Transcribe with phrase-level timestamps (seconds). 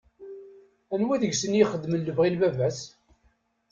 [0.93, 2.79] Anwa deg-sen i ixedmen lebɣi n baba-s?